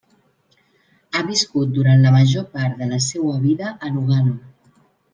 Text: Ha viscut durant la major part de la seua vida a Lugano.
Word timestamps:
Ha 1.13 1.21
viscut 1.27 1.75
durant 1.77 2.03
la 2.07 2.15
major 2.17 2.49
part 2.57 2.83
de 2.83 2.91
la 2.95 3.01
seua 3.11 3.39
vida 3.47 3.75
a 3.79 3.95
Lugano. 3.97 4.39